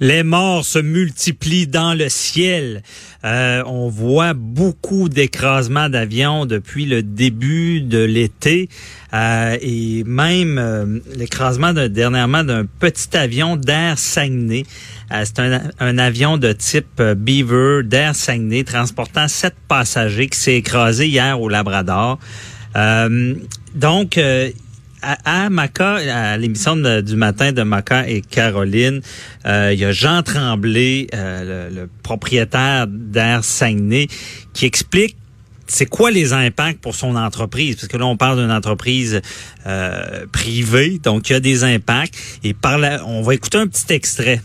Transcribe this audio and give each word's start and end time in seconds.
Les 0.00 0.22
morts 0.22 0.64
se 0.64 0.78
multiplient 0.78 1.66
dans 1.66 1.94
le 1.94 2.08
ciel. 2.10 2.82
Euh, 3.24 3.62
on 3.66 3.88
voit 3.88 4.34
beaucoup 4.34 5.08
d'écrasements 5.08 5.88
d'avions 5.88 6.44
depuis 6.44 6.84
le 6.84 7.02
début 7.02 7.80
de 7.80 7.98
l'été 7.98 8.68
euh, 9.14 9.56
et 9.62 10.04
même 10.04 10.58
euh, 10.58 10.98
l'écrasement 11.14 11.72
de, 11.72 11.86
dernièrement 11.86 12.44
d'un 12.44 12.66
petit 12.66 13.16
avion 13.16 13.56
d'Air 13.56 13.98
Saguenay. 13.98 14.64
C'est 15.10 15.38
un, 15.38 15.62
un, 15.80 15.98
avion 15.98 16.36
de 16.36 16.52
type 16.52 17.00
Beaver 17.00 17.82
d'Air 17.84 18.14
Saguenay 18.14 18.64
transportant 18.64 19.28
sept 19.28 19.54
passagers 19.66 20.28
qui 20.28 20.38
s'est 20.38 20.56
écrasé 20.56 21.06
hier 21.06 21.40
au 21.40 21.48
Labrador. 21.48 22.18
donc, 23.74 24.20
à, 25.02 25.50
Maca, 25.50 25.94
à 25.94 26.36
l'émission 26.36 26.76
du 26.76 27.16
matin 27.16 27.52
de 27.52 27.62
Maca 27.62 28.08
et 28.08 28.22
Caroline, 28.22 29.00
euh, 29.46 29.70
il 29.72 29.78
y 29.78 29.84
a 29.84 29.92
Jean 29.92 30.22
Tremblay, 30.22 31.06
euh, 31.14 31.70
le, 31.70 31.88
propriétaire 32.02 32.86
d'Air 32.88 33.44
Saguenay, 33.44 34.08
qui 34.52 34.66
explique 34.66 35.16
c'est 35.68 35.86
quoi 35.86 36.10
les 36.10 36.32
impacts 36.32 36.80
pour 36.80 36.94
son 36.94 37.16
entreprise? 37.16 37.76
Parce 37.76 37.88
que 37.88 37.96
là, 37.96 38.06
on 38.06 38.16
parle 38.16 38.38
d'une 38.40 38.52
entreprise 38.52 39.20
euh, 39.66 40.26
privée, 40.32 41.00
donc 41.02 41.28
il 41.28 41.32
y 41.32 41.36
a 41.36 41.40
des 41.40 41.64
impacts. 41.64 42.14
Et 42.44 42.54
par 42.54 42.78
on 43.06 43.22
va 43.22 43.34
écouter 43.34 43.58
un 43.58 43.66
petit 43.66 43.92
extrait. 43.92 44.40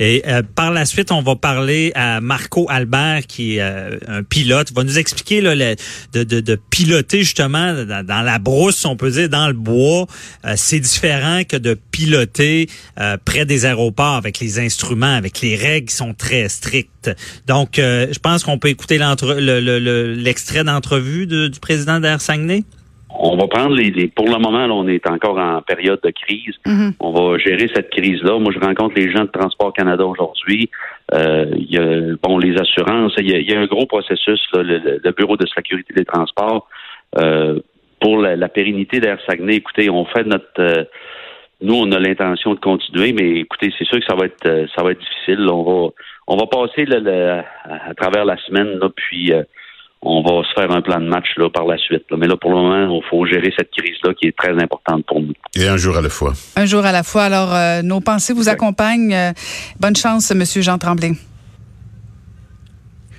Et 0.00 0.22
euh, 0.26 0.42
par 0.42 0.72
la 0.72 0.86
suite, 0.86 1.12
on 1.12 1.20
va 1.20 1.36
parler 1.36 1.92
à 1.94 2.22
Marco 2.22 2.64
Albert, 2.70 3.26
qui 3.28 3.56
est 3.56 3.60
euh, 3.60 3.98
un 4.08 4.22
pilote, 4.22 4.70
il 4.70 4.74
va 4.74 4.82
nous 4.82 4.98
expliquer 4.98 5.42
là, 5.42 5.54
de, 5.54 6.24
de, 6.24 6.40
de, 6.40 6.58
piloter 6.70 7.18
justement 7.18 7.84
dans, 7.84 8.22
la 8.24 8.38
brousse, 8.38 8.86
on 8.86 8.96
peut 8.96 9.10
dire, 9.10 9.28
dans 9.28 9.46
le 9.46 9.52
bois. 9.52 10.06
Euh, 10.46 10.54
c'est 10.56 10.80
différent 10.80 11.42
que 11.46 11.58
de 11.58 11.74
piloter 11.74 12.68
près 13.26 13.44
des 13.44 13.66
aéroports 13.66 14.14
avec 14.14 14.40
les 14.40 14.58
instruments, 14.58 15.14
avec 15.14 15.42
les 15.42 15.54
règles 15.54 15.88
qui 15.88 15.94
sont 15.94 16.14
très 16.14 16.48
strictes. 16.48 17.10
Donc, 17.46 17.72
je 17.76 18.18
pense 18.20 18.42
qu'on 18.44 18.58
peut 18.58 18.68
écouter 18.68 18.98
l'extrait 18.98 20.64
d'entrevue 20.64 21.26
du 21.26 21.60
président 21.60 22.00
d'Air 22.00 22.22
Saguenay 22.22 22.64
on 23.18 23.36
va 23.36 23.46
prendre 23.48 23.74
les, 23.74 24.08
pour 24.08 24.26
le 24.26 24.38
moment, 24.38 24.66
là, 24.66 24.72
on 24.72 24.86
est 24.88 25.06
encore 25.08 25.38
en 25.38 25.60
période 25.62 26.00
de 26.02 26.10
crise. 26.10 26.54
Mm-hmm. 26.66 26.92
On 27.00 27.12
va 27.12 27.38
gérer 27.38 27.68
cette 27.74 27.90
crise-là. 27.90 28.38
Moi, 28.38 28.52
je 28.52 28.60
rencontre 28.60 28.94
les 28.96 29.10
gens 29.10 29.24
de 29.24 29.30
Transport 29.30 29.72
Canada 29.72 30.04
aujourd'hui. 30.04 30.70
Euh, 31.12 31.46
il 31.56 31.70
y 31.70 31.78
a 31.78 32.16
bon 32.22 32.38
les 32.38 32.58
assurances. 32.58 33.12
Il 33.18 33.28
y 33.28 33.54
a, 33.54 33.60
un 33.60 33.66
gros 33.66 33.86
processus, 33.86 34.40
le, 34.54 35.10
bureau 35.12 35.36
de 35.36 35.46
sécurité 35.54 35.92
des 35.94 36.04
transports 36.04 36.68
euh, 37.18 37.58
pour 38.00 38.18
la, 38.18 38.48
pérennité 38.48 39.00
d'Air 39.00 39.18
Saguenay. 39.26 39.56
Écoutez, 39.56 39.90
on 39.90 40.04
fait 40.04 40.24
notre 40.24 40.46
euh, 40.60 40.84
nous, 41.62 41.74
on 41.74 41.92
a 41.92 41.98
l'intention 41.98 42.54
de 42.54 42.60
continuer, 42.60 43.12
mais 43.12 43.40
écoutez, 43.40 43.70
c'est 43.78 43.84
sûr 43.84 43.98
que 43.98 44.06
ça 44.06 44.14
va 44.14 44.24
être 44.24 44.66
ça 44.74 44.82
va 44.82 44.92
être 44.92 45.00
difficile. 45.00 45.46
On 45.50 45.62
va 45.62 45.90
on 46.26 46.36
va 46.36 46.46
passer 46.46 46.86
à, 47.64 47.94
travers 47.94 48.24
la 48.24 48.38
semaine, 48.38 48.78
là, 48.78 48.88
puis 48.94 49.30
on 50.02 50.22
va 50.22 50.42
se 50.48 50.52
faire 50.54 50.70
un 50.70 50.80
plan 50.80 50.98
de 50.98 51.08
match 51.08 51.26
là, 51.36 51.50
par 51.50 51.66
la 51.66 51.76
suite. 51.76 52.04
Mais 52.16 52.26
là, 52.26 52.36
pour 52.36 52.50
le 52.50 52.56
moment, 52.56 53.00
il 53.02 53.08
faut 53.08 53.26
gérer 53.26 53.52
cette 53.56 53.70
crise-là 53.70 54.14
qui 54.14 54.28
est 54.28 54.36
très 54.36 54.52
importante 54.52 55.04
pour 55.06 55.20
nous. 55.20 55.34
Et 55.54 55.68
un 55.68 55.76
jour 55.76 55.96
à 55.96 56.00
la 56.00 56.08
fois. 56.08 56.32
Un 56.56 56.64
jour 56.64 56.84
à 56.84 56.92
la 56.92 57.02
fois. 57.02 57.24
Alors, 57.24 57.54
euh, 57.54 57.82
nos 57.82 58.00
pensées 58.00 58.32
vous 58.32 58.48
accompagnent. 58.48 59.12
Euh, 59.12 59.32
bonne 59.78 59.96
chance, 59.96 60.32
Monsieur 60.34 60.62
Jean 60.62 60.78
Tremblay. 60.78 61.12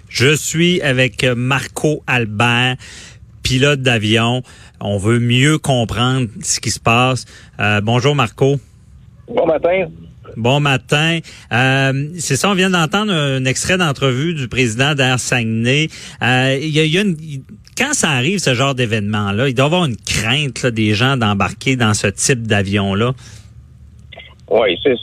Je 0.09 0.35
suis 0.35 0.81
avec 0.81 1.23
Marco 1.23 2.03
Albert, 2.07 2.75
pilote 3.43 3.81
d'avion. 3.81 4.41
On 4.81 4.97
veut 4.97 5.19
mieux 5.19 5.57
comprendre 5.57 6.27
ce 6.41 6.59
qui 6.59 6.71
se 6.71 6.79
passe. 6.79 7.25
Euh, 7.59 7.79
bonjour, 7.81 8.15
Marco. 8.15 8.55
Bon 9.27 9.45
matin. 9.45 9.85
Bon 10.37 10.59
matin. 10.59 11.19
Euh, 11.51 12.07
c'est 12.17 12.35
ça, 12.35 12.49
on 12.49 12.53
vient 12.53 12.69
d'entendre 12.69 13.13
un 13.13 13.45
extrait 13.45 13.77
d'entrevue 13.77 14.33
du 14.33 14.47
président 14.47 14.93
d'Air 14.95 15.19
Saguenay. 15.19 15.87
Euh, 16.21 16.57
il 16.61 16.69
y 16.69 16.97
a, 16.97 17.01
une, 17.01 17.15
quand 17.77 17.93
ça 17.93 18.09
arrive, 18.09 18.39
ce 18.39 18.53
genre 18.53 18.75
d'événement-là, 18.75 19.49
il 19.49 19.55
doit 19.55 19.65
y 19.65 19.67
avoir 19.67 19.85
une 19.85 19.97
crainte 19.97 20.65
des 20.65 20.93
gens 20.93 21.17
d'embarquer 21.17 21.75
dans 21.75 21.93
ce 21.93 22.07
type 22.07 22.47
d'avion-là. 22.47 23.11
Oui, 24.49 24.77
c'est 24.83 24.97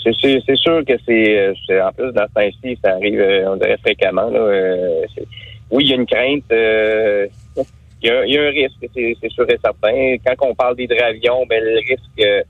sûr 0.57 0.85
que 0.85 0.95
c'est 1.07 1.81
en 1.81 1.93
plus 1.93 2.13
dans 2.13 2.27
ce 2.29 2.35
temps-ci, 2.35 2.79
ça 2.85 2.93
arrive, 2.93 3.19
euh, 3.19 3.51
on 3.51 3.57
dirait 3.57 3.79
fréquemment. 3.83 4.31
oui, 5.71 5.85
il 5.85 5.91
y 5.91 5.93
a 5.93 5.97
une 5.97 6.07
crainte. 6.07 6.45
il, 8.03 8.09
y 8.09 8.11
a, 8.11 8.43
un 8.43 8.51
risque, 8.51 8.77
c'est 8.95 9.31
sûr 9.31 9.49
et 9.49 9.59
certain. 9.63 10.17
Quand 10.27 10.49
on 10.49 10.55
parle 10.55 10.77
d'hydravion, 10.77 11.47
ben 11.49 11.63
le 11.65 11.79
risque 11.79 12.47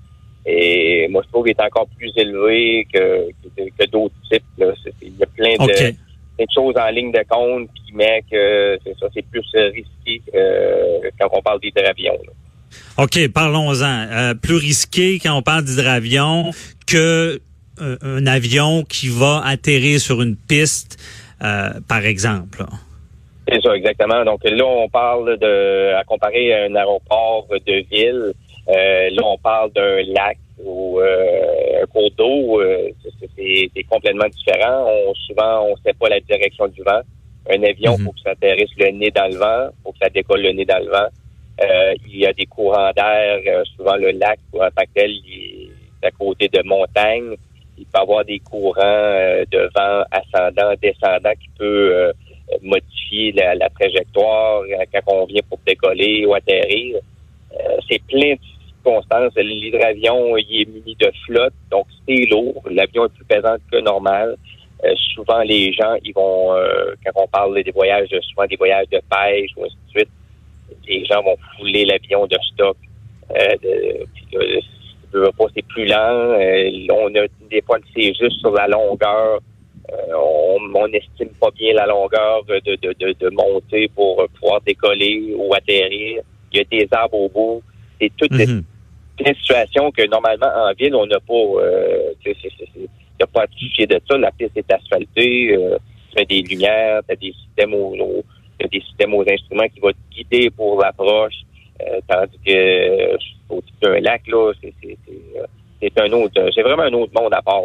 et 0.47 1.09
moi, 1.09 1.22
je 1.25 1.28
trouve 1.31 1.44
qu'il 1.44 1.54
est 1.59 1.62
encore 1.62 1.88
plus 1.97 2.12
élevé 2.16 2.87
que, 2.93 3.28
que, 3.56 3.91
d'autres 3.91 4.15
types. 4.31 4.43
Là. 4.56 4.72
Il 5.03 5.16
y 5.19 5.22
a 5.22 5.26
plein 5.26 5.54
de, 5.65 5.94
choses 6.54 6.75
en 6.78 6.88
ligne 6.91 7.12
de 7.12 7.22
compte 7.28 7.69
qui 7.75 7.94
met 7.94 8.22
que 8.31 8.78
c'est 8.84 8.97
ça, 8.99 9.06
c'est 9.12 9.26
plus 9.26 9.44
risqué 9.54 10.22
euh, 10.34 11.10
quand 11.21 11.28
on 11.32 11.43
parle 11.43 11.60
d'hydravion. 11.60 12.19
OK, 12.97 13.28
parlons-en. 13.32 14.06
Euh, 14.10 14.34
plus 14.34 14.56
risqué 14.56 15.19
quand 15.19 15.37
on 15.37 15.43
parle 15.43 15.65
d'hydravion 15.65 16.50
que 16.87 17.41
euh, 17.81 17.97
un 18.03 18.26
avion 18.26 18.84
qui 18.84 19.09
va 19.09 19.43
atterrir 19.44 20.00
sur 20.00 20.22
une 20.22 20.37
piste, 20.37 20.97
par 21.41 22.05
exemple. 22.05 22.65
C'est 23.50 23.62
ça, 23.62 23.75
exactement. 23.75 24.25
Donc 24.25 24.41
là, 24.44 24.65
on 24.65 24.88
parle 24.88 25.38
de 25.38 25.94
à 25.94 26.05
comparer 26.05 26.53
à 26.53 26.65
un 26.65 26.75
aéroport 26.75 27.47
de 27.66 27.84
ville. 27.91 28.34
Euh, 28.69 29.11
là, 29.11 29.23
on 29.25 29.39
parle 29.39 29.73
d'un 29.73 30.03
lac 30.12 30.37
ou 30.62 31.01
euh, 31.01 31.83
un 31.83 31.87
cours 31.87 32.11
d'eau. 32.17 32.61
Euh, 32.61 32.91
c'est 33.37 33.83
complètement 33.84 34.29
différent. 34.29 34.87
On, 34.87 35.15
souvent, 35.15 35.62
on 35.62 35.71
ne 35.71 35.77
sait 35.84 35.95
pas 35.99 36.09
la 36.09 36.21
direction 36.21 36.69
du 36.69 36.83
vent. 36.83 37.01
Un 37.51 37.62
avion, 37.62 37.95
il 37.97 38.01
mhm. 38.01 38.05
faut 38.05 38.12
que 38.12 38.21
ça 38.21 38.31
atterrisse 38.31 38.71
le 38.77 38.91
nez 38.91 39.11
dans 39.11 39.31
le 39.31 39.39
vent, 39.39 39.71
faut 39.83 39.93
que 39.93 39.99
ça 40.03 40.11
décolle 40.11 40.43
le 40.43 40.53
nez 40.53 40.67
dans 40.67 40.84
le 40.84 40.91
vent. 40.91 41.09
il 42.06 42.19
y 42.19 42.27
a 42.27 42.33
des 42.34 42.45
courants 42.45 42.91
d'air. 42.95 43.41
souvent, 43.77 43.97
le 43.97 44.11
lac, 44.11 44.39
en 44.53 44.59
tant 44.59 44.83
que 44.83 44.95
tel, 44.95 45.11
il 45.12 45.71
est 46.03 46.06
à 46.06 46.11
côté 46.11 46.49
de 46.49 46.62
montagnes. 46.65 47.37
Il 47.79 47.87
peut 47.87 47.99
y 47.99 48.03
avoir 48.03 48.25
des 48.25 48.41
courants 48.41 48.83
de 49.50 49.71
vent 49.75 50.05
ascendant, 50.11 50.75
descendant 50.83 51.33
qui 51.41 51.49
peut 51.56 52.12
modifier 52.61 53.33
la, 53.33 53.55
la, 53.55 53.71
trajectoire 53.71 54.62
quand 54.93 55.15
on 55.15 55.25
vient 55.25 55.43
pour 55.49 55.59
décoller 55.67 56.27
ou 56.27 56.35
atterrir. 56.35 56.99
c'est 57.89 58.03
plein 58.03 58.35
de 58.35 58.41
L'hydravion, 59.37 60.37
il 60.37 60.62
est 60.62 60.65
muni 60.66 60.97
de 60.99 61.10
flotte, 61.26 61.54
donc 61.71 61.87
c'est 62.06 62.26
lourd. 62.31 62.62
L'avion 62.71 63.06
est 63.06 63.15
plus 63.15 63.25
pesant 63.25 63.56
que 63.71 63.78
normal. 63.78 64.37
Euh, 64.84 64.94
souvent, 65.15 65.41
les 65.41 65.72
gens, 65.72 65.97
ils 66.04 66.12
vont, 66.12 66.54
euh, 66.54 66.94
quand 67.04 67.22
on 67.22 67.26
parle 67.26 67.62
des 67.62 67.71
voyages, 67.72 68.09
souvent 68.22 68.47
des 68.47 68.56
voyages 68.56 68.87
de 68.93 69.00
pêche 69.10 69.50
ou 69.56 69.65
ainsi 69.65 69.76
de 69.87 69.91
suite, 69.91 70.10
les 70.87 71.04
gens 71.04 71.22
vont 71.22 71.37
fouler 71.56 71.84
l'avion 71.84 72.26
de 72.26 72.37
stock. 72.53 72.76
Euh, 73.31 73.56
c'est 75.55 75.66
plus 75.66 75.87
lent. 75.87 76.37
on 76.93 77.15
a 77.15 77.26
des 77.50 77.62
fois 77.62 77.78
c'est 77.94 78.15
juste 78.15 78.41
sur 78.41 78.53
la 78.53 78.69
longueur. 78.69 79.41
on 80.15 80.88
n'estime 80.88 81.31
pas 81.41 81.50
bien 81.50 81.75
la 81.75 81.87
longueur 81.87 82.44
de, 82.44 82.60
de, 82.60 82.93
de, 82.93 83.87
pour 83.94 84.26
pouvoir 84.38 84.60
décoller 84.60 85.34
ou 85.37 85.53
atterrir. 85.55 86.22
Il 86.53 86.59
y 86.59 86.60
a 86.60 86.65
des 86.65 86.88
arbres 86.93 87.19
au 87.19 87.28
bout. 87.28 87.62
C'est 88.00 88.12
toutes 88.16 88.32
mm 88.32 88.62
une 89.27 89.34
situation 89.34 89.91
que 89.91 90.06
normalement 90.06 90.47
en 90.47 90.73
ville, 90.75 90.95
on 90.95 91.06
n'a 91.06 91.21
pas. 91.21 91.34
Euh, 91.34 92.12
il 93.19 93.25
n'y 93.25 93.25
a 93.25 93.27
pas 93.27 93.43
à 93.43 93.47
toucher 93.49 93.87
de 93.87 94.01
ça. 94.09 94.17
La 94.17 94.31
piste 94.31 94.56
est 94.56 94.73
asphaltée, 94.73 95.56
euh, 95.56 95.77
tu 96.11 96.17
mets 96.17 96.27
des 96.27 96.43
lumières, 96.43 97.01
tu 97.06 97.12
as 97.12 97.17
des 97.17 97.33
systèmes 97.33 97.75
aux, 97.75 98.25
des 98.61 98.81
systèmes 98.81 99.15
aux 99.15 99.25
instruments 99.29 99.69
qui 99.75 99.81
vont 99.81 99.91
te 99.91 100.15
guider 100.15 100.51
pour 100.51 100.81
l'approche. 100.81 101.34
Euh, 101.81 102.01
tandis 102.09 102.39
que 102.45 102.53
euh, 102.53 103.17
au 103.49 103.61
type 103.61 103.75
d'un 103.83 104.01
lac, 104.01 104.23
là, 104.29 104.53
c'est 104.61 106.00
un 106.00 106.12
autre. 106.12 106.50
C'est 106.55 106.62
vraiment 106.62 106.85
un 106.85 106.93
autre 106.93 107.12
monde 107.21 107.32
à 107.32 107.43
part. 107.43 107.62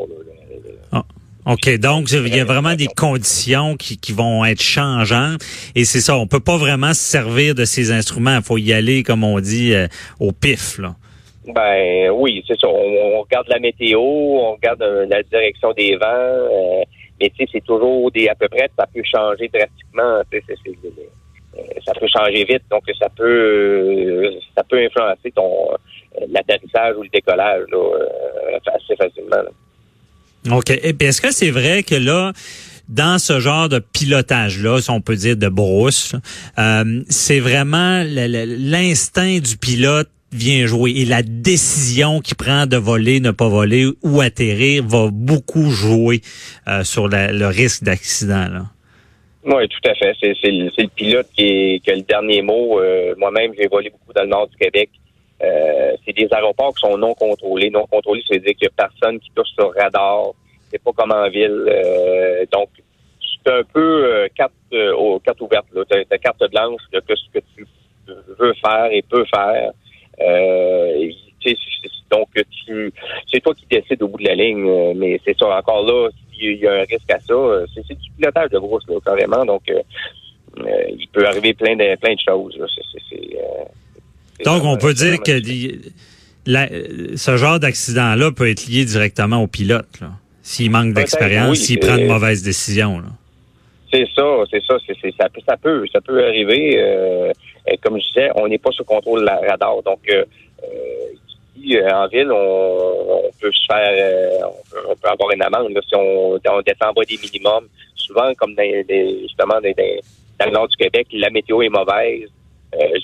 Ah, 0.91 1.03
OK, 1.45 1.77
donc 1.77 2.11
il 2.11 2.35
y 2.35 2.39
a 2.39 2.45
vraiment 2.45 2.75
des 2.75 2.87
conditions 2.87 3.75
qui, 3.75 3.97
qui 3.97 4.13
vont 4.13 4.45
être 4.45 4.61
changeantes 4.61 5.43
et 5.75 5.83
c'est 5.83 5.99
ça, 5.99 6.17
on 6.17 6.25
peut 6.25 6.39
pas 6.39 6.57
vraiment 6.57 6.93
se 6.93 7.01
servir 7.01 7.53
de 7.53 7.65
ces 7.65 7.91
instruments, 7.91 8.37
il 8.37 8.43
faut 8.43 8.57
y 8.57 8.71
aller 8.71 9.03
comme 9.03 9.23
on 9.23 9.39
dit 9.39 9.73
au 10.19 10.31
pif 10.31 10.77
là. 10.77 10.95
Ben 11.47 12.09
oui, 12.11 12.43
c'est 12.47 12.59
ça. 12.59 12.67
On, 12.67 13.21
regarde 13.21 13.47
la 13.49 13.59
météo, 13.59 13.99
on 13.99 14.53
regarde 14.53 14.81
euh, 14.81 15.05
la 15.09 15.23
direction 15.23 15.73
des 15.73 15.95
vents, 15.95 16.05
euh, 16.07 16.83
mais 17.19 17.29
tu 17.29 17.43
sais, 17.43 17.49
c'est 17.53 17.65
toujours 17.65 18.09
des 18.11 18.29
à 18.29 18.35
peu 18.35 18.47
près, 18.47 18.69
ça 18.77 18.87
peut 18.93 19.01
changer 19.03 19.49
drastiquement. 19.53 20.21
Euh, 20.21 20.23
ça 21.85 21.93
peut 21.99 22.07
changer 22.07 22.45
vite, 22.45 22.63
donc 22.71 22.83
ça 22.97 23.09
peut 23.15 24.31
ça 24.55 24.63
peut 24.63 24.77
influencer 24.77 25.31
ton 25.35 25.67
l'atterrissage 26.29 26.95
ou 26.97 27.03
le 27.03 27.09
décollage 27.09 27.65
assez 28.65 28.95
facilement. 28.95 29.43
OK. 30.51 30.71
Et 30.71 30.95
est-ce 30.99 31.21
que 31.21 31.31
c'est 31.31 31.51
vrai 31.51 31.83
que 31.83 31.95
là, 31.95 32.31
dans 32.87 33.19
ce 33.19 33.39
genre 33.39 33.69
de 33.69 33.79
pilotage-là, 33.79 34.81
si 34.81 34.89
on 34.89 35.01
peut 35.01 35.15
dire 35.15 35.37
de 35.37 35.47
brousse, 35.47 36.15
c'est 37.09 37.39
vraiment 37.39 38.03
l'instinct 38.03 39.39
du 39.39 39.57
pilote 39.57 40.09
vient 40.33 40.65
jouer. 40.65 40.91
Et 40.95 41.05
la 41.05 41.21
décision 41.23 42.19
qu'il 42.19 42.35
prend 42.35 42.65
de 42.65 42.77
voler, 42.77 43.19
ne 43.19 43.31
pas 43.31 43.47
voler 43.47 43.85
ou 44.03 44.21
atterrir 44.21 44.83
va 44.85 45.09
beaucoup 45.11 45.69
jouer 45.69 46.21
euh, 46.67 46.83
sur 46.83 47.07
le 47.07 47.45
risque 47.45 47.83
d'accident. 47.83 48.47
Là. 48.51 48.61
Oui, 49.45 49.67
tout 49.67 49.89
à 49.89 49.93
fait. 49.95 50.15
C'est, 50.21 50.51
le, 50.51 50.87
pilote 50.87 51.27
qui, 51.35 51.81
a 51.85 51.95
le 51.95 52.01
dernier 52.01 52.41
mot. 52.41 52.79
Euh, 52.79 53.13
moi-même, 53.17 53.51
j'ai 53.57 53.67
volé 53.67 53.89
beaucoup 53.89 54.13
dans 54.13 54.23
le 54.23 54.29
nord 54.29 54.47
du 54.47 54.57
Québec. 54.57 54.89
Euh, 55.43 55.91
c'est 56.05 56.13
des 56.13 56.27
aéroports 56.31 56.73
qui 56.75 56.87
sont 56.87 56.97
non 56.97 57.13
contrôlés. 57.13 57.69
Non 57.69 57.85
contrôlés, 57.87 58.23
ça 58.27 58.35
veut 58.35 58.39
dire 58.39 58.53
qu'il 58.55 58.67
n'y 58.67 58.73
a 58.79 58.87
personne 58.87 59.19
qui 59.19 59.29
touche 59.35 59.49
sur 59.57 59.73
radar. 59.75 60.31
C'est 60.71 60.81
pas 60.81 60.91
comme 60.93 61.11
en 61.11 61.29
ville. 61.29 61.65
donc, 62.51 62.69
c'est 63.19 63.51
un 63.51 63.63
peu 63.63 64.27
carte, 64.33 64.53
aux, 64.97 65.19
carte 65.19 65.41
ouverte. 65.41 65.65
Tu 65.73 65.97
as, 65.97 66.17
carte 66.17 66.43
blanche 66.49 66.81
de 66.93 67.01
ce 67.07 67.39
que 67.39 67.43
tu 67.55 67.67
veux 68.39 68.53
faire 68.63 68.87
et 68.91 69.01
peux 69.01 69.25
faire. 69.25 69.71
Euh, 70.21 71.11
donc, 72.11 72.27
tu, 72.65 72.93
c'est 73.31 73.41
toi 73.41 73.53
qui 73.55 73.65
décides 73.69 74.01
au 74.03 74.07
bout 74.07 74.19
de 74.19 74.27
la 74.27 74.35
ligne, 74.35 74.67
euh, 74.67 74.93
mais 74.95 75.19
c'est 75.25 75.37
ça, 75.37 75.47
encore 75.57 75.85
là, 75.85 76.09
s'il 76.31 76.57
y 76.57 76.67
a 76.67 76.73
un 76.73 76.83
risque 76.83 77.09
à 77.09 77.19
ça, 77.19 77.33
euh, 77.33 77.65
c'est, 77.73 77.81
du 77.87 78.11
pilotage 78.17 78.49
de 78.51 78.59
brousse, 78.59 78.83
là, 78.87 78.95
carrément. 79.03 79.43
Donc, 79.45 79.63
il 80.57 81.07
peut 81.11 81.25
arriver 81.25 81.53
plein 81.53 81.75
de, 81.75 81.95
plein 81.97 82.13
de 82.13 82.19
choses. 82.19 82.57
donc, 84.45 84.63
on 84.63 84.77
peut 84.77 84.93
dire 84.93 85.19
que 85.21 85.41
ce 87.15 87.37
genre 87.37 87.59
d'accident-là 87.59 88.31
peut 88.31 88.49
être 88.49 88.67
lié 88.67 88.85
directement 88.85 89.41
au 89.41 89.47
pilote, 89.47 89.99
s'il 90.43 90.69
manque 90.69 90.93
d'expérience, 90.93 91.57
s'il 91.57 91.79
prend 91.79 91.97
de 91.97 92.05
mauvaises 92.05 92.43
décisions. 92.43 93.01
C'est 93.91 94.07
ça, 94.15 94.23
c'est 94.49 94.63
ça, 94.63 94.77
c'est, 94.85 95.13
ça 95.17 95.57
peut, 95.57 95.85
ça 95.91 96.01
peut 96.01 96.23
arriver 96.23 97.33
comme 97.81 97.99
je 97.99 98.07
disais, 98.07 98.29
on 98.35 98.47
n'est 98.47 98.57
pas 98.57 98.71
sous 98.71 98.83
contrôle 98.83 99.27
radar. 99.27 99.81
Donc, 99.83 99.99
euh, 100.09 100.25
euh, 100.63 101.57
ici, 101.57 101.77
euh, 101.77 101.89
en 101.89 102.07
ville, 102.07 102.31
on, 102.31 103.29
peut 103.39 103.51
se 103.51 103.65
faire, 103.65 104.49
on 104.87 104.95
peut, 104.95 105.07
avoir 105.07 105.31
une 105.31 105.41
amende 105.41 105.77
si 105.87 105.95
on, 105.95 106.37
descend 106.37 106.89
en 106.89 106.93
bas 106.93 107.03
des 107.07 107.17
minimums. 107.17 107.67
Souvent, 107.95 108.33
comme 108.35 108.55
dans, 108.55 108.85
justement 109.21 109.59
dans, 109.61 110.45
le 110.45 110.51
nord 110.51 110.67
du 110.67 110.75
Québec, 110.75 111.07
la 111.13 111.29
météo 111.29 111.61
est 111.61 111.69
mauvaise. 111.69 112.29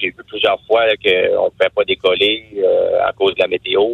J'ai 0.01 0.07
vu 0.07 0.23
plusieurs 0.27 0.59
fois 0.65 0.85
qu'on 1.03 1.45
ne 1.45 1.50
peut 1.57 1.69
pas 1.73 1.83
décoller 1.85 2.44
à 3.06 3.13
cause 3.13 3.35
de 3.35 3.41
la 3.41 3.47
météo. 3.47 3.94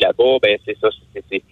Là-bas, 0.00 0.38
ben 0.42 0.58
c'est 0.64 0.76
ça, 0.78 0.88
c'est 1.12 1.42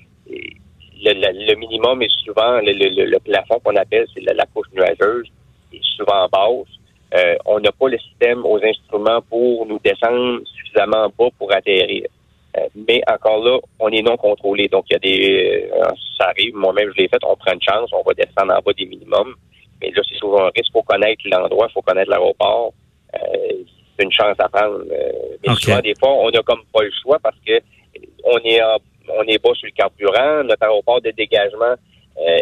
le, 1.04 1.54
minimum 1.56 2.02
est 2.02 2.24
souvent 2.24 2.60
le, 2.60 3.18
plafond 3.18 3.60
qu'on 3.60 3.76
appelle, 3.76 4.06
c'est 4.14 4.22
la, 4.22 4.32
la 4.32 4.46
couche 4.46 4.68
nuageuse, 4.72 5.28
est 5.72 5.84
souvent 5.96 6.28
basse. 6.28 6.68
Euh, 7.14 7.36
on 7.46 7.60
n'a 7.60 7.70
pas 7.84 7.90
le 7.90 7.98
système 7.98 8.44
aux 8.44 8.58
instruments 8.62 9.20
pour 9.28 9.66
nous 9.66 9.78
descendre 9.84 10.40
suffisamment 10.56 11.08
bas 11.18 11.28
pour 11.38 11.52
atterrir. 11.52 12.06
Euh, 12.56 12.68
mais 12.74 13.02
encore 13.06 13.42
là, 13.44 13.58
on 13.80 13.88
est 13.88 14.02
non 14.02 14.16
contrôlé. 14.16 14.68
Donc, 14.68 14.84
il 14.90 14.92
y 14.92 14.96
a 14.96 14.98
des. 14.98 15.70
Euh, 15.72 15.88
ça 16.18 16.28
arrive, 16.28 16.54
moi-même, 16.54 16.90
je 16.96 17.02
l'ai 17.02 17.08
fait, 17.08 17.22
on 17.24 17.36
prend 17.36 17.52
une 17.52 17.62
chance, 17.62 17.90
on 17.92 18.02
va 18.02 18.14
descendre 18.14 18.54
en 18.54 18.60
bas 18.60 18.72
des 18.76 18.86
minimums. 18.86 19.34
Mais 19.80 19.90
là, 19.90 20.02
c'est 20.08 20.16
souvent 20.16 20.44
un 20.44 20.50
risque. 20.54 20.70
Il 20.70 20.72
faut 20.72 20.82
connaître 20.82 21.22
l'endroit, 21.24 21.66
il 21.68 21.72
faut 21.72 21.82
connaître 21.82 22.10
l'aéroport. 22.10 22.72
c'est 23.12 24.04
une 24.04 24.12
chance 24.12 24.36
à 24.38 24.48
prendre. 24.48 24.84
mais 24.88 25.54
souvent, 25.56 25.80
des 25.80 25.94
fois, 25.98 26.12
on 26.12 26.30
n'a 26.30 26.42
comme 26.42 26.62
pas 26.72 26.82
le 26.82 26.92
choix 27.02 27.18
parce 27.18 27.36
que 27.46 27.60
on 28.24 28.38
est 28.38 28.60
on 29.08 29.22
est 29.24 29.42
bas 29.42 29.52
sur 29.54 29.66
le 29.66 29.72
carburant, 29.72 30.44
notre 30.44 30.62
aéroport 30.62 31.00
de 31.00 31.10
dégagement 31.10 31.74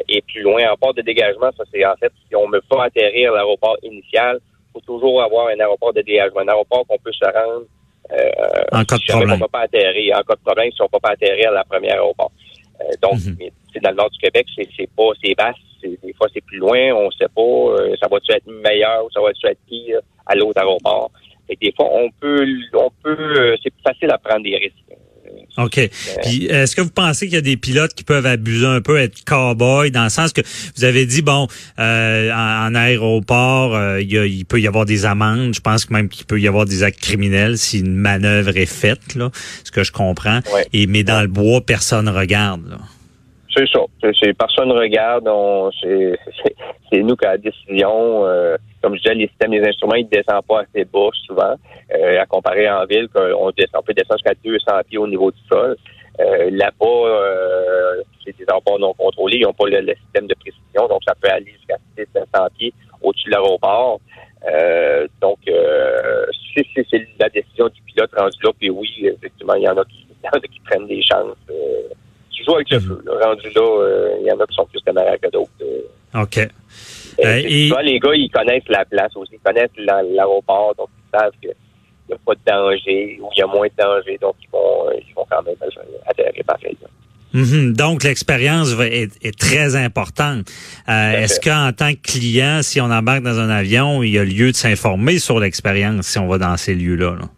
est 0.08 0.24
plus 0.26 0.42
loin. 0.42 0.70
En 0.70 0.76
port 0.76 0.94
de 0.94 1.02
dégagement, 1.02 1.50
ça 1.56 1.64
c'est 1.72 1.84
en 1.84 1.96
fait 1.96 2.12
si 2.28 2.36
on 2.36 2.48
ne 2.48 2.54
veut 2.54 2.62
pas 2.68 2.84
atterrir 2.84 3.32
l'aéroport 3.32 3.78
initial, 3.82 4.38
faut 4.72 4.80
toujours 4.80 5.22
avoir 5.22 5.48
un 5.48 5.58
aéroport 5.58 5.92
de 5.92 6.02
dégagement, 6.02 6.40
un 6.40 6.48
aéroport 6.48 6.86
qu'on 6.86 6.98
peut 6.98 7.12
se 7.12 7.24
rendre 7.24 7.66
euh, 8.12 8.62
en 8.72 8.84
cas 8.84 8.96
de 8.96 9.12
problème. 9.12 9.36
On 9.36 9.38
va 9.38 9.48
pas 9.48 9.60
atterrir, 9.60 10.16
en 10.18 10.22
cas 10.22 10.34
de 10.34 10.40
problème, 10.44 10.70
si 10.72 10.82
on 10.82 10.84
ne 10.84 10.88
peut 10.88 11.00
pas 11.00 11.10
atterrir 11.10 11.50
à 11.50 11.54
la 11.54 11.64
première 11.64 11.94
aéroport. 11.94 12.32
Euh, 12.80 12.84
donc, 13.00 13.18
mm 13.18 13.50
dans 13.80 13.90
le 13.90 13.96
nord 13.96 14.10
du 14.10 14.18
Québec, 14.18 14.46
c'est, 14.54 14.90
pas, 14.94 15.10
c'est 15.22 15.34
vaste, 15.38 15.58
des 15.82 16.12
fois 16.12 16.28
c'est 16.32 16.44
plus 16.44 16.58
loin, 16.58 16.92
on 16.94 17.10
sait 17.10 17.28
pas, 17.34 17.42
euh, 17.42 17.94
ça 18.00 18.08
va-tu 18.08 18.32
être 18.32 18.46
meilleur 18.46 19.04
ou 19.04 19.10
ça 19.10 19.20
va-tu 19.20 19.46
être 19.46 19.58
pire 19.66 19.98
à 20.26 20.34
l'autre 20.34 20.60
aéroport. 20.60 21.10
Et 21.48 21.56
des 21.56 21.72
fois, 21.72 21.88
on 21.90 22.10
peut, 22.20 22.46
on 22.74 22.90
peut, 23.02 23.16
euh, 23.18 23.56
c'est 23.62 23.70
plus 23.70 23.82
facile 23.82 24.10
à 24.10 24.18
prendre 24.18 24.44
des 24.44 24.56
risques. 24.56 24.98
OK. 25.58 25.90
Puis 26.22 26.46
est-ce 26.46 26.74
que 26.74 26.80
vous 26.80 26.90
pensez 26.90 27.26
qu'il 27.26 27.34
y 27.34 27.38
a 27.38 27.42
des 27.42 27.56
pilotes 27.56 27.92
qui 27.94 28.04
peuvent 28.04 28.24
abuser 28.24 28.66
un 28.66 28.80
peu, 28.80 28.98
être 28.98 29.22
cow-boy, 29.24 29.90
dans 29.90 30.04
le 30.04 30.10
sens 30.10 30.32
que 30.32 30.40
vous 30.76 30.84
avez 30.84 31.04
dit, 31.04 31.22
bon, 31.22 31.46
euh, 31.78 32.32
en, 32.32 32.74
aéroport, 32.74 33.74
euh, 33.74 34.00
il, 34.00 34.44
peut 34.46 34.60
y 34.60 34.66
avoir 34.66 34.86
des 34.86 35.04
amendes. 35.04 35.54
Je 35.54 35.60
pense 35.60 35.84
que 35.84 35.92
même 35.92 36.08
qu'il 36.08 36.24
peut 36.24 36.40
y 36.40 36.48
avoir 36.48 36.64
des 36.64 36.82
actes 36.82 37.00
criminels 37.00 37.58
si 37.58 37.80
une 37.80 37.94
manœuvre 37.94 38.56
est 38.56 38.66
faite, 38.66 39.14
là, 39.14 39.30
ce 39.64 39.70
que 39.70 39.84
je 39.84 39.92
comprends. 39.92 40.40
Et 40.72 40.86
mais 40.86 41.04
dans 41.04 41.20
le 41.20 41.28
bois, 41.28 41.60
personne 41.60 42.08
regarde. 42.08 42.62
Là. 42.68 42.78
C'est 43.54 43.68
ça. 43.68 43.80
C'est, 44.20 44.32
personne 44.32 44.72
regarde. 44.72 45.24
c'est, 45.82 47.02
nous 47.02 47.16
qui 47.16 47.26
avons 47.26 47.32
la 47.32 47.38
décision. 47.38 48.26
Euh, 48.26 48.56
comme 48.82 48.96
je 48.96 49.02
disais, 49.02 49.14
les 49.14 49.28
systèmes 49.28 49.50
des 49.50 49.62
instruments, 49.66 49.94
ils 49.94 50.04
ne 50.04 50.10
descendent 50.10 50.46
pas 50.46 50.62
assez 50.62 50.84
bas 50.84 51.08
souvent. 51.26 51.54
Euh, 51.94 52.20
à 52.20 52.26
comparer 52.26 52.68
en 52.70 52.84
ville, 52.86 53.08
on, 53.14 53.50
descend, 53.50 53.80
on 53.80 53.82
peut 53.82 53.94
descendre 53.94 54.18
jusqu'à 54.18 54.34
200 54.42 54.80
pieds 54.88 54.98
au 54.98 55.06
niveau 55.06 55.30
du 55.30 55.38
sol. 55.50 55.76
Euh, 56.20 56.50
là-bas, 56.50 56.86
euh, 56.86 58.02
c'est 58.24 58.36
des 58.36 58.44
aéroports 58.48 58.78
non 58.78 58.94
contrôlés. 58.94 59.38
Ils 59.38 59.42
n'ont 59.42 59.52
pas 59.52 59.68
le, 59.68 59.94
système 59.94 60.26
de 60.26 60.34
précision, 60.34 60.88
donc 60.88 61.02
ça 61.06 61.14
peut 61.20 61.28
aller 61.30 61.52
jusqu'à 61.52 61.76
600 61.96 62.46
pieds 62.58 62.72
au-dessus 63.02 63.26
de 63.26 63.32
l'aéroport. 63.32 64.00
donc, 65.20 65.38
c'est, 65.44 67.06
la 67.20 67.28
décision 67.28 67.68
du 67.68 67.80
pilote 67.82 68.10
rendu 68.16 68.36
là. 68.42 68.50
Puis 68.58 68.70
oui, 68.70 68.88
effectivement, 69.02 69.54
il 69.54 69.62
y 69.62 69.68
en 69.68 69.76
a 69.76 69.84
qui, 69.84 70.06
qui 70.50 70.60
prennent 70.60 70.86
des 70.86 71.02
chances. 71.02 71.36
Tu 72.42 72.50
joues 72.50 72.56
avec 72.56 72.70
le 72.70 72.80
mhm. 72.80 72.86
feu. 72.86 73.04
Rendu 73.22 73.50
là, 73.54 74.16
il 74.20 74.26
y 74.26 74.32
en 74.32 74.40
a 74.40 74.46
qui 74.46 74.54
sont 74.54 74.66
plus 74.66 74.80
camarades 74.80 75.20
que 75.20 75.30
d'autres. 75.30 75.50
OK. 76.14 76.48
Euh, 77.20 77.42
et, 77.44 77.70
les 77.82 77.98
gars, 77.98 78.14
ils 78.14 78.30
connaissent 78.30 78.68
la 78.68 78.84
place 78.84 79.14
aussi, 79.16 79.32
ils 79.34 79.40
connaissent 79.40 79.70
l'aéroport, 79.76 80.74
donc 80.76 80.88
ils 80.96 81.18
savent 81.18 81.32
qu'il 81.40 81.54
n'y 82.08 82.14
a 82.14 82.18
pas 82.24 82.34
de 82.34 82.40
danger 82.46 83.18
ou 83.20 83.28
il 83.34 83.38
y 83.38 83.42
a 83.42 83.46
moins 83.46 83.66
de 83.66 83.82
danger, 83.82 84.18
donc 84.20 84.34
ils 84.42 84.48
vont, 84.50 84.88
euh, 84.88 84.94
ils 84.96 85.14
vont 85.14 85.26
quand 85.30 85.42
même 85.42 85.56
atterrir 86.06 86.44
pareil. 86.46 86.76
Mm 87.34 87.72
Donc, 87.72 88.04
l'expérience 88.04 88.74
est, 88.80 89.24
est, 89.24 89.38
très 89.38 89.76
importante. 89.76 90.46
Euh, 90.88 91.12
Est-ce 91.12 91.40
qu'en 91.40 91.72
tant 91.72 91.92
que 91.94 92.02
client, 92.02 92.60
si 92.62 92.80
on 92.80 92.90
embarque 92.90 93.22
dans 93.22 93.38
un 93.38 93.48
avion, 93.48 94.02
il 94.02 94.10
y 94.10 94.18
a 94.18 94.24
lieu 94.24 94.50
de 94.50 94.56
s'informer 94.56 95.18
sur 95.18 95.38
l'expérience 95.38 96.06
si 96.06 96.18
on 96.18 96.28
va 96.28 96.38
dans 96.38 96.56
ces 96.56 96.74
lieux-là? 96.74 97.16
Là? 97.18 97.28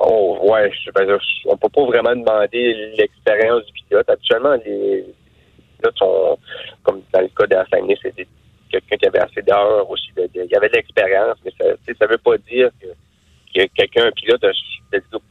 Oh, 0.00 0.35
ouais. 0.50 0.70
Je, 0.72 0.90
ben, 0.92 1.18
on 1.46 1.56
peut 1.56 1.68
pas 1.68 1.84
vraiment 1.84 2.16
demander 2.16 2.74
l'expérience 2.96 3.64
du 3.66 3.72
pilote. 3.72 4.08
Actuellement, 4.08 4.54
les 4.64 5.04
pilotes 5.78 5.98
sont, 5.98 6.38
comme 6.82 7.02
dans 7.12 7.20
le 7.20 7.28
cas 7.28 7.46
de 7.46 7.96
c'est 8.02 8.16
des 8.16 8.26
quelqu'un 8.70 8.96
qui 8.96 9.06
avait 9.06 9.20
assez 9.20 9.42
d'heures 9.42 9.88
aussi. 9.88 10.08
il 10.16 10.46
y 10.50 10.56
avait 10.56 10.68
de 10.68 10.74
l'expérience, 10.74 11.36
mais 11.44 11.52
ça 11.58 11.66
ne 11.66 12.06
veut 12.08 12.18
pas 12.18 12.36
dire 12.38 12.70
que, 12.80 13.66
quelqu'un, 13.74 14.06
un 14.06 14.12
pilote, 14.12 14.44
a 14.44 14.50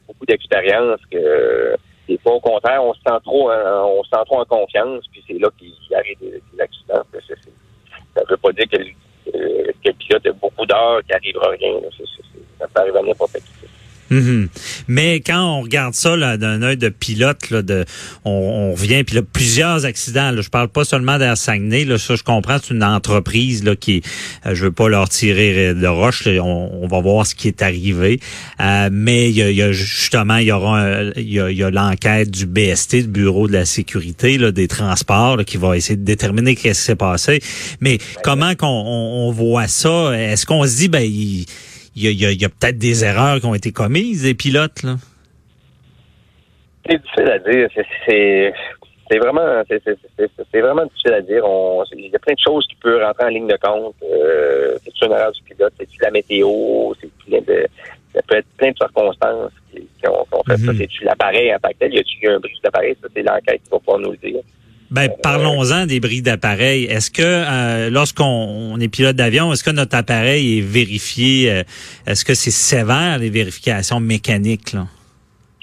beaucoup 0.06 0.26
d'expérience, 0.26 1.00
que 1.10 1.76
des 2.08 2.18
fois, 2.18 2.34
au 2.34 2.40
contraire, 2.40 2.82
on 2.82 2.94
se 2.94 3.00
sent 3.00 3.18
trop, 3.24 3.50
on 3.50 4.02
se 4.04 4.10
sent 4.10 4.22
trop 4.26 4.40
en 4.40 4.44
confiance, 4.44 5.04
puis 5.12 5.22
c'est 5.26 5.38
là 5.38 5.48
qu'il 5.58 5.72
arrive 5.94 6.18
des, 6.20 6.42
accidents. 6.60 7.02
Ça 7.12 8.22
ne 8.22 8.30
veut 8.30 8.36
pas 8.36 8.52
dire 8.52 8.68
que, 8.70 8.78
le 9.28 9.92
pilote 9.92 10.26
a 10.26 10.32
beaucoup 10.32 10.66
d'heures, 10.66 11.00
qu'il 11.02 11.12
n'arrivera 11.12 11.50
rien. 11.50 11.80
ça 12.58 12.66
peut 12.68 12.80
arriver 12.80 12.98
à 12.98 13.02
n'importe 13.02 13.34
qui. 13.34 13.55
Mhm. 14.10 14.48
Mais 14.88 15.20
quand 15.20 15.58
on 15.58 15.62
regarde 15.62 15.94
ça 15.94 16.36
d'un 16.36 16.62
œil 16.62 16.76
de 16.76 16.88
pilote, 16.88 17.50
là, 17.50 17.62
de, 17.62 17.84
on, 18.24 18.30
on 18.30 18.72
revient, 18.72 19.04
puis 19.04 19.16
là, 19.16 19.22
plusieurs 19.22 19.84
accidents. 19.84 20.30
Là, 20.30 20.42
je 20.42 20.48
parle 20.48 20.68
pas 20.68 20.84
seulement 20.84 21.18
d'Air 21.18 21.36
Saguenay. 21.36 21.84
Là, 21.84 21.98
ça, 21.98 22.14
je 22.14 22.22
comprends, 22.22 22.58
c'est 22.62 22.74
une 22.74 22.84
entreprise 22.84 23.64
là, 23.64 23.76
qui, 23.76 24.02
euh, 24.44 24.54
je 24.54 24.64
veux 24.64 24.72
pas 24.72 24.88
leur 24.88 25.08
tirer 25.08 25.74
de 25.74 25.86
roche. 25.86 26.26
on, 26.26 26.86
va 26.86 27.00
voir 27.00 27.26
ce 27.26 27.34
qui 27.34 27.48
est 27.48 27.62
arrivé. 27.62 28.20
Euh, 28.60 28.88
mais 28.92 29.30
il 29.30 29.36
y 29.36 29.62
a, 29.62 29.72
justement, 29.72 30.36
il 30.36 30.46
y 30.46 30.52
aura, 30.52 31.02
il 31.16 31.32
y 31.32 31.62
a, 31.62 31.70
l'enquête 31.70 32.30
du 32.30 32.46
BST, 32.46 33.02
du 33.02 33.08
Bureau 33.08 33.48
de 33.48 33.52
la 33.52 33.64
sécurité 33.64 34.38
là, 34.38 34.52
des 34.52 34.68
transports, 34.68 35.44
qui 35.44 35.56
va 35.56 35.76
essayer 35.76 35.96
de 35.96 36.04
déterminer 36.04 36.54
ce 36.56 36.60
qui 36.62 36.74
s'est 36.74 36.96
passé. 36.96 37.40
Mais 37.80 37.98
comment 38.22 38.54
qu'on 38.54 38.66
on, 38.66 39.32
voit 39.32 39.68
ça? 39.68 40.12
Est-ce 40.16 40.46
qu'on 40.46 40.66
se 40.66 40.76
dit, 40.76 40.88
ben 40.88 41.02
il 41.02 41.46
il 41.96 42.40
y 42.40 42.44
a, 42.44 42.48
peut-être 42.48 42.78
des 42.78 43.04
erreurs 43.04 43.40
qui 43.40 43.46
ont 43.46 43.54
été 43.54 43.72
commises, 43.72 44.22
des 44.22 44.34
pilotes, 44.34 44.82
là? 44.82 44.96
C'est 46.88 47.00
difficile 47.02 47.30
à 47.30 47.38
dire. 47.38 47.68
C'est 49.08 49.18
vraiment, 49.18 49.62
c'est 49.68 50.60
vraiment 50.60 50.84
difficile 50.84 51.14
à 51.14 51.20
dire. 51.20 51.44
il 51.92 52.10
y 52.10 52.16
a 52.16 52.18
plein 52.18 52.34
de 52.34 52.38
choses 52.44 52.66
qui 52.68 52.76
peuvent 52.76 53.02
rentrer 53.02 53.24
en 53.24 53.28
ligne 53.28 53.48
de 53.48 53.56
compte. 53.56 53.94
Euh, 54.02 54.76
c'est 54.84 55.06
une 55.06 55.12
erreur 55.12 55.32
du 55.32 55.42
pilote, 55.42 55.72
c'est 55.78 55.88
la 56.02 56.10
météo, 56.10 56.92
c'est 57.00 57.10
plein 57.24 57.40
de, 57.40 57.66
ça 58.16 58.22
peut 58.22 58.36
être 58.36 58.48
plein 58.56 58.70
de 58.70 58.76
circonstances 58.76 59.52
qui, 59.70 60.08
ont, 60.08 60.24
fait 60.46 60.56
ça. 60.56 60.72
Mm-hmm. 60.72 60.78
C'est-tu 60.78 61.04
l'appareil 61.04 61.54
en 61.54 61.58
tant 61.58 61.68
que 61.68 61.78
tel? 61.78 61.94
Y 61.94 61.98
a-tu 61.98 62.28
un 62.28 62.38
bris 62.40 62.60
d'appareil? 62.64 62.96
Ça, 63.02 63.08
c'est 63.14 63.22
l'enquête 63.22 63.62
qui 63.62 63.70
va 63.70 63.78
pouvoir 63.78 63.98
nous 63.98 64.12
le 64.12 64.16
dire. 64.16 64.40
Ben, 64.90 65.10
parlons-en 65.20 65.86
des 65.86 65.98
bris 65.98 66.22
d'appareil. 66.22 66.84
Est-ce 66.84 67.10
que 67.10 67.22
euh, 67.22 67.90
lorsqu'on 67.90 68.78
est 68.80 68.88
pilote 68.88 69.16
d'avion, 69.16 69.52
est-ce 69.52 69.64
que 69.64 69.70
notre 69.70 69.96
appareil 69.96 70.58
est 70.58 70.60
vérifié? 70.60 71.50
Euh, 71.50 71.62
est-ce 72.06 72.24
que 72.24 72.34
c'est 72.34 72.52
sévère, 72.52 73.18
les 73.18 73.30
vérifications 73.30 73.98
mécaniques? 73.98 74.72
Là? 74.72 74.84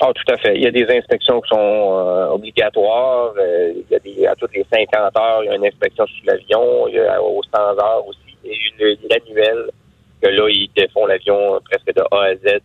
Ah, 0.02 0.12
tout 0.14 0.34
à 0.34 0.38
fait. 0.38 0.56
Il 0.56 0.62
y 0.62 0.68
a 0.68 0.72
des 0.72 0.86
inspections 0.90 1.40
qui 1.40 1.48
sont 1.50 1.58
euh, 1.58 2.28
obligatoires. 2.32 3.34
il 3.38 3.86
y 3.90 3.96
a 3.96 4.00
des, 4.00 4.28
à 4.28 4.36
toutes 4.36 4.54
les 4.54 4.66
50 4.70 5.18
heures, 5.18 5.44
il 5.44 5.48
y 5.48 5.50
a 5.50 5.56
une 5.56 5.66
inspection 5.66 6.06
sur 6.06 6.26
l'avion. 6.26 6.88
Il 6.90 6.96
y 6.96 7.00
a 7.00 7.22
au 7.22 7.42
standard 7.44 8.06
aussi. 8.06 8.20
Il 8.44 8.52
y 8.52 8.84
a 8.84 8.88
une, 8.90 9.14
annuelle 9.14 9.70
que 10.22 10.28
là, 10.28 10.50
ils 10.50 10.70
défont 10.76 11.06
l'avion 11.06 11.62
presque 11.64 11.96
de 11.96 12.02
A 12.12 12.24
à 12.24 12.36
Z. 12.36 12.60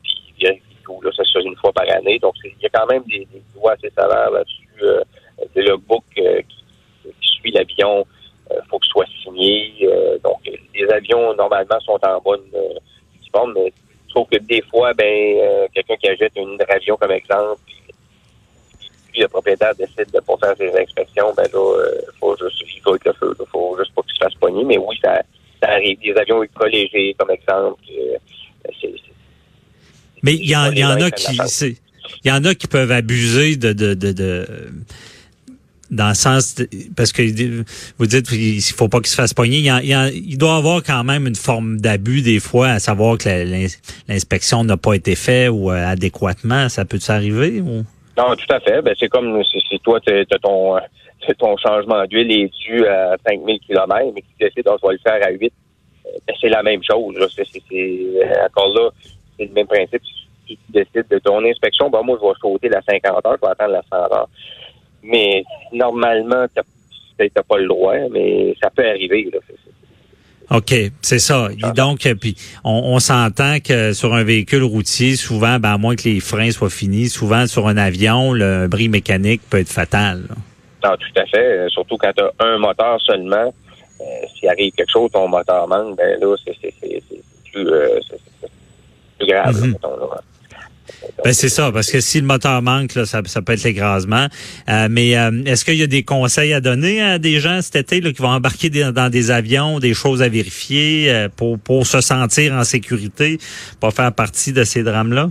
puis 0.00 0.12
ils 0.38 0.46
vérifient 0.46 0.62
tout. 0.84 1.00
Là, 1.02 1.10
ça 1.16 1.24
fait 1.32 1.42
une 1.42 1.56
fois 1.56 1.72
par 1.72 1.90
année. 1.90 2.20
Donc, 2.20 2.34
il 2.44 2.52
y 2.62 2.66
a 2.66 2.68
quand 2.68 2.86
même 2.86 3.02
des, 3.08 3.26
des 3.32 3.42
lois 3.56 3.72
assez 3.72 3.90
sévères 3.90 4.30
là-dessus 4.30 4.68
le 5.62 5.76
book 5.76 6.04
euh, 6.18 6.40
qui, 6.48 7.28
suit 7.38 7.52
l'avion. 7.52 8.06
Il 8.50 8.56
euh, 8.56 8.60
faut 8.68 8.78
que 8.78 8.86
ce 8.86 8.90
soit 8.90 9.06
signé. 9.22 9.72
Euh, 9.82 10.18
donc, 10.22 10.38
les 10.74 10.88
avions, 10.90 11.34
normalement, 11.34 11.80
sont 11.80 11.98
en 12.02 12.20
bonne 12.20 12.44
forme, 13.32 13.52
mais 13.54 13.72
je 14.08 14.14
trouve 14.14 14.28
que 14.28 14.38
des 14.38 14.62
fois, 14.62 14.92
ben, 14.94 15.68
quelqu'un 15.72 15.96
qui 15.96 16.08
achète 16.08 16.32
une 16.36 16.58
avion 16.68 16.96
comme 16.96 17.12
exemple, 17.12 17.60
puis 19.12 19.20
le 19.20 19.28
propriétaire 19.28 19.74
décide 19.74 20.10
de 20.12 20.20
pas 20.20 20.36
faire 20.38 20.56
ses 20.56 20.76
inspections, 20.76 21.32
ben 21.36 21.46
là, 21.52 21.84
il 22.12 22.18
faut 22.18 22.36
juste 22.36 22.64
vivre 22.64 22.90
avec 22.90 23.04
le 23.04 23.12
feu. 23.12 23.36
Il 23.38 23.46
faut 23.46 23.76
juste 23.78 23.94
pas 23.94 24.02
qu'il 24.02 24.14
se 24.14 24.24
fasse 24.24 24.34
pogner. 24.34 24.64
Mais 24.64 24.78
oui, 24.78 24.98
ça, 25.02 25.22
arrive. 25.62 25.98
Des 26.00 26.14
avions 26.14 26.42
ultra 26.42 26.66
légers, 26.68 27.14
comme 27.18 27.30
exemple. 27.30 27.80
mais 30.22 30.34
il 30.34 30.50
y, 30.50 30.56
en, 30.56 30.64
a 30.64 31.10
qui, 31.10 31.38
il 32.24 32.28
y 32.28 32.32
en 32.32 32.44
a 32.44 32.54
qui 32.54 32.66
peuvent 32.66 32.92
abuser 32.92 33.56
de, 33.56 33.72
de, 33.72 33.94
de 33.94 34.46
dans 35.90 36.08
le 36.08 36.14
sens 36.14 36.56
parce 36.96 37.12
que 37.12 37.22
vous 37.98 38.06
dites 38.06 38.30
il 38.32 38.60
faut 38.60 38.88
pas 38.88 38.98
qu'il 38.98 39.08
se 39.08 39.16
fasse 39.16 39.34
pogner. 39.34 39.58
Il, 39.58 40.38
doit 40.38 40.54
y 40.54 40.58
avoir 40.58 40.82
quand 40.82 41.04
même 41.04 41.26
une 41.26 41.34
forme 41.34 41.78
d'abus 41.78 42.22
des 42.22 42.40
fois, 42.40 42.68
à 42.68 42.78
savoir 42.78 43.18
que 43.18 43.28
l'inspection 44.08 44.64
n'a 44.64 44.76
pas 44.76 44.94
été 44.94 45.14
faite 45.16 45.50
ou 45.50 45.70
euh, 45.70 45.86
adéquatement. 45.86 46.68
Ça 46.68 46.84
peut 46.84 46.98
arriver 47.08 47.60
ou? 47.60 47.84
Non, 48.16 48.36
tout 48.36 48.54
à 48.54 48.60
fait. 48.60 48.82
Ben, 48.82 48.94
c'est 48.98 49.08
comme 49.08 49.42
si 49.44 49.78
toi, 49.80 50.00
tu 50.00 50.12
ton, 50.42 50.76
ton 51.38 51.56
changement 51.56 52.04
d'huile 52.06 52.30
est 52.32 52.50
dû 52.66 52.86
à 52.86 53.16
5000 53.26 53.60
km, 53.60 54.12
mais 54.14 54.20
que 54.20 54.26
tu 54.26 54.44
décides, 54.44 54.68
on 54.68 54.86
va 54.86 54.92
le 54.92 54.98
faire 54.98 55.26
à 55.26 55.30
8. 55.30 55.52
Euh, 56.06 56.10
ben, 56.26 56.34
c'est 56.40 56.48
la 56.48 56.62
même 56.62 56.82
chose. 56.82 57.16
Euh, 57.16 58.46
encore 58.46 58.74
là, 58.74 58.90
c'est 59.38 59.46
le 59.46 59.52
même 59.52 59.66
principe. 59.66 60.02
Si 60.46 60.56
tu 60.56 60.72
décides 60.72 61.06
de 61.10 61.18
ton 61.18 61.44
inspection, 61.44 61.88
ben, 61.88 62.02
moi, 62.02 62.18
je 62.20 62.26
vais 62.26 62.34
sauter 62.40 62.68
la 62.68 62.82
50 62.82 63.26
heures, 63.26 63.36
je 63.40 63.46
vais 63.46 63.52
attendre 63.52 63.72
la 63.72 63.82
100 63.90 63.96
heures. 63.96 64.28
Mais 65.02 65.44
normalement, 65.72 66.46
tu 66.54 66.60
n'as 67.20 67.42
pas 67.42 67.58
le 67.58 67.68
droit, 67.68 67.96
mais 68.10 68.54
ça 68.60 68.70
peut 68.70 68.86
arriver. 68.86 69.30
Là. 69.32 69.38
OK, 70.50 70.74
c'est 71.00 71.20
ça. 71.20 71.48
donc, 71.76 72.00
puis 72.20 72.34
on, 72.64 72.98
s'entend 72.98 73.58
que 73.60 73.92
sur 73.92 74.14
un 74.14 74.24
véhicule 74.24 74.64
routier, 74.64 75.14
souvent, 75.14 75.60
ben, 75.60 75.74
à 75.74 75.78
moins 75.78 75.94
que 75.94 76.08
les 76.08 76.18
freins 76.18 76.50
soient 76.50 76.70
finis, 76.70 77.08
souvent 77.08 77.46
sur 77.46 77.68
un 77.68 77.76
avion, 77.76 78.32
le 78.32 78.66
bris 78.66 78.88
mécanique 78.88 79.42
peut 79.48 79.58
être 79.58 79.68
fatal. 79.68 80.24
Non, 80.82 80.90
tout 80.96 81.20
à 81.20 81.26
fait. 81.26 81.68
Surtout 81.68 81.96
quand 81.98 82.10
tu 82.16 82.22
as 82.22 82.32
un 82.44 82.58
moteur 82.58 83.00
seulement. 83.00 83.54
Euh, 84.00 84.04
S'il 84.34 84.48
arrive 84.48 84.72
quelque 84.72 84.90
chose, 84.90 85.10
ton 85.12 85.28
moteur 85.28 85.68
manque, 85.68 85.96
ben 85.96 86.18
là, 86.18 86.34
c'est 86.44 86.74
plus, 87.52 87.68
euh, 87.68 88.00
plus, 89.18 89.26
grave. 89.26 89.54
Mm 89.62 89.74
ben 91.24 91.32
c'est 91.32 91.48
ça, 91.48 91.70
parce 91.72 91.90
que 91.90 92.00
si 92.00 92.20
le 92.20 92.26
moteur 92.26 92.62
manque, 92.62 92.94
là, 92.94 93.04
ça, 93.04 93.22
peut 93.22 93.52
être 93.52 93.64
l'écrasement. 93.64 94.26
Euh, 94.68 94.88
mais 94.90 95.16
euh, 95.16 95.44
est-ce 95.44 95.64
qu'il 95.64 95.76
y 95.76 95.82
a 95.82 95.86
des 95.86 96.02
conseils 96.02 96.52
à 96.54 96.60
donner 96.60 97.02
à 97.02 97.18
des 97.18 97.40
gens 97.40 97.60
cet 97.60 97.76
été 97.76 98.00
là, 98.00 98.12
qui 98.12 98.22
vont 98.22 98.28
embarquer 98.28 98.70
dans 98.70 99.10
des 99.10 99.30
avions, 99.30 99.78
des 99.78 99.92
choses 99.94 100.22
à 100.22 100.28
vérifier 100.28 101.10
euh, 101.10 101.28
pour, 101.28 101.58
pour 101.58 101.86
se 101.86 102.00
sentir 102.00 102.54
en 102.54 102.64
sécurité, 102.64 103.38
pour 103.80 103.92
faire 103.92 104.14
partie 104.14 104.52
de 104.52 104.64
ces 104.64 104.82
drames-là? 104.82 105.28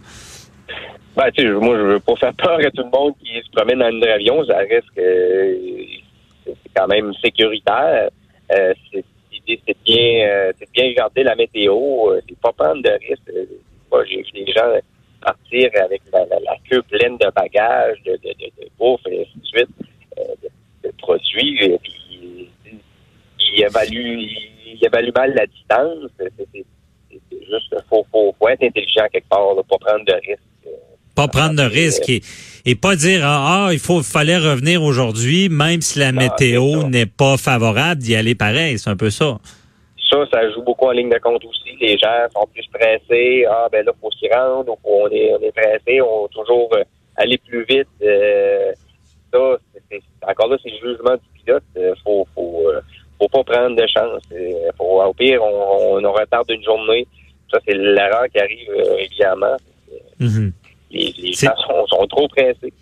Ben, 1.16 1.32
tu 1.36 1.44
sais, 1.44 1.52
moi, 1.52 1.76
je 1.76 1.84
veux 1.84 2.00
pas 2.00 2.16
faire 2.18 2.34
peur 2.36 2.60
à 2.60 2.72
tout 2.72 2.84
le 2.84 2.98
monde 2.98 3.14
qui 3.24 3.42
se 3.44 3.52
promène 3.52 3.80
dans 3.80 3.86
un 3.86 4.14
avion. 4.14 4.46
Ça 4.46 4.58
reste 4.58 4.88
que 4.96 5.58
c'est 6.46 6.72
quand 6.76 6.88
même 6.88 7.12
sécuritaire. 7.24 8.10
L'idée, 9.32 9.60
c'est 9.68 9.78
bien, 9.84 10.52
c'est 10.58 10.72
bien 10.72 10.86
regarder 10.90 11.24
la 11.24 11.36
météo. 11.36 11.76
C'est 12.28 12.38
pas 12.40 12.54
prendre 12.54 12.84
de 12.84 12.90
risques. 12.90 13.32
J'ai 14.08 14.46
des 14.46 14.52
gens 14.52 14.72
partir 15.22 15.70
avec 15.84 16.02
la, 16.12 16.26
queue 16.70 16.82
pleine 16.84 17.18
de 17.18 17.30
bagages, 17.36 17.98
de, 18.06 18.12
de, 18.12 18.30
de, 18.30 18.70
bouffe 18.78 19.02
et 19.08 19.22
ainsi 19.22 19.40
de 19.40 19.46
suite, 19.46 19.70
euh, 20.18 20.24
de, 20.84 20.92
produits. 20.98 21.64
Et 21.64 21.78
puis, 21.78 22.50
il 23.40 23.64
évalue, 23.64 24.20
il 24.66 24.80
évalue 24.82 25.12
mal 25.16 25.34
la 25.36 25.46
distance. 25.46 26.10
C'est 26.20 26.66
juste, 27.32 27.76
faut, 27.90 28.06
faut, 28.12 28.36
faut 28.38 28.50
être 28.50 28.64
intelligent 28.64 29.08
quelque 29.12 29.30
part, 29.30 29.54
là, 29.56 29.62
pas 29.68 29.78
prendre 29.78 30.06
de 30.06 30.14
risques. 30.14 30.42
Euh, 30.68 30.72
pas 31.16 31.28
prendre 31.28 31.56
de 31.56 31.64
risques 31.64 32.10
et, 32.10 32.22
et 32.66 32.76
pas 32.76 32.96
dire 32.96 33.22
ah, 33.24 33.66
ah 33.68 33.74
il 33.74 33.80
faut 33.80 34.02
fallait 34.04 34.38
revenir 34.38 34.84
aujourd'hui 34.84 35.50
même 35.50 35.82
si 35.82 36.00
la 36.00 36.12
météo 36.12 36.84
n'est 36.84 37.08
pas 37.08 37.36
favorable 37.36 38.02
d'y 38.02 38.16
aller 38.16 38.36
pareil 38.36 38.80
c'est 38.80 38.90
un 38.90 38.96
peu 38.96 39.10
ça 39.10 39.40
ça, 40.10 40.26
ça 40.32 40.52
joue 40.52 40.62
beaucoup 40.62 40.86
en 40.86 40.92
ligne 40.92 41.10
de 41.10 41.20
compte 41.20 41.44
aussi. 41.46 41.76
Les 41.80 41.98
gens 41.98 42.28
sont 42.34 42.48
plus 42.54 42.66
pressés. 42.68 43.46
Ah, 43.50 43.68
ben 43.72 43.86
là, 43.86 43.92
faut 44.02 44.12
s'y 44.12 44.28
rendre. 44.30 44.76
on 44.84 45.08
est, 45.10 45.34
on 45.34 45.42
est 45.42 45.52
pressé. 45.52 46.02
On 46.02 46.24
va 46.24 46.28
toujours 46.30 46.70
euh, 46.74 46.84
aller 47.16 47.38
plus 47.38 47.64
vite. 47.66 47.88
Euh, 48.02 48.72
ça, 49.32 49.58
c'est, 49.90 50.02
encore 50.28 50.48
là, 50.50 50.58
c'est 50.64 50.72
le 50.72 50.78
jugement 50.78 51.14
du 51.14 51.42
pilote. 51.44 51.64
Euh, 51.78 51.94
faut, 52.04 52.28
faut, 52.34 52.64
faut 53.20 53.28
pas 53.28 53.44
prendre 53.44 53.76
de 53.76 53.88
chance. 53.88 54.24
Faut, 54.78 55.02
au 55.02 55.14
pire, 55.14 55.44
on, 55.44 56.04
on 56.04 56.12
retarde 56.12 56.50
une 56.50 56.64
journée. 56.64 57.08
Ça, 57.52 57.60
c'est 57.68 57.76
l'erreur 57.76 58.26
qui 58.34 58.40
arrive 58.40 58.70
régulièrement. 58.96 59.58
Mm-hmm. 60.20 60.52
Les, 60.92 61.34
gens 61.34 61.56
sont, 61.68 61.86
sont 61.88 62.08
trop 62.08 62.28
pressés. 62.28 62.74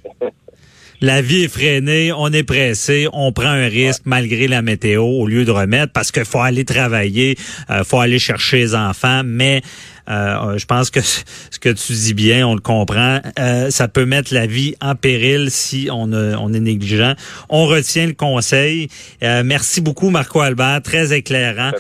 La 1.01 1.21
vie 1.21 1.43
est 1.43 1.47
freinée, 1.47 2.11
on 2.11 2.31
est 2.33 2.43
pressé, 2.43 3.07
on 3.13 3.31
prend 3.31 3.49
un 3.49 3.67
risque 3.67 4.03
malgré 4.05 4.47
la 4.47 4.61
météo 4.61 5.03
au 5.03 5.27
lieu 5.27 5.45
de 5.45 5.51
remettre 5.51 5.93
parce 5.93 6.11
qu'il 6.11 6.25
faut 6.25 6.39
aller 6.39 6.65
travailler, 6.65 7.37
euh, 7.69 7.83
faut 7.83 7.99
aller 7.99 8.19
chercher 8.19 8.57
les 8.57 8.75
enfants, 8.75 9.21
mais 9.23 9.61
je 10.07 10.65
pense 10.65 10.89
que 10.89 11.01
ce 11.01 11.59
que 11.59 11.69
tu 11.69 11.93
dis 11.93 12.13
bien, 12.13 12.47
on 12.47 12.55
le 12.55 12.61
comprend. 12.61 13.19
Euh, 13.39 13.69
ça 13.69 13.87
peut 13.87 14.05
mettre 14.05 14.33
la 14.33 14.47
vie 14.47 14.75
en 14.81 14.95
péril 14.95 15.51
si 15.51 15.89
on, 15.91 16.11
on 16.13 16.53
est 16.53 16.59
négligent. 16.59 17.13
On 17.49 17.65
retient 17.65 18.07
le 18.07 18.13
conseil. 18.13 18.89
Euh, 19.23 19.43
merci 19.45 19.81
beaucoup, 19.81 20.09
Marco 20.09 20.41
Albert, 20.41 20.81
très 20.83 21.13
éclairant. 21.13 21.71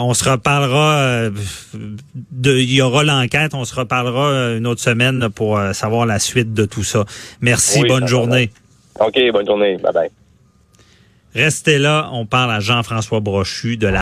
on 0.00 0.14
se 0.14 0.28
reparlera. 0.28 1.30
de, 2.32 2.56
il 2.56 2.72
y 2.72 2.82
aura 2.82 3.04
l'enquête. 3.04 3.54
On 3.54 3.64
se 3.64 3.74
reparlera 3.74 4.56
une 4.56 4.66
autre 4.66 4.80
semaine 4.80 5.28
pour 5.30 5.60
savoir 5.72 6.06
la 6.06 6.18
suite 6.18 6.54
de 6.54 6.64
tout 6.64 6.84
ça. 6.84 7.04
Merci. 7.40 7.82
bonne 7.86 8.08
journée. 8.08 8.50
OK, 9.00 9.18
bonne 9.32 9.46
journée. 9.46 9.76
Bye 9.82 9.92
bye. 9.92 10.10
Restez 11.34 11.78
là. 11.78 12.10
On 12.12 12.26
parle 12.26 12.52
à 12.52 12.60
Jean-François 12.60 13.18
Brochu 13.18 13.76
de 13.76 13.88
la 13.88 13.92